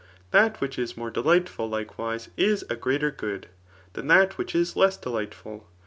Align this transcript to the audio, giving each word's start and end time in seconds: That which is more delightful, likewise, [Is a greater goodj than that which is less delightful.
That 0.31 0.59
which 0.59 0.79
is 0.79 0.97
more 0.97 1.11
delightful, 1.11 1.69
likewise, 1.69 2.29
[Is 2.35 2.65
a 2.71 2.75
greater 2.75 3.11
goodj 3.11 3.45
than 3.93 4.07
that 4.07 4.35
which 4.35 4.55
is 4.55 4.75
less 4.75 4.97
delightful. 4.97 5.69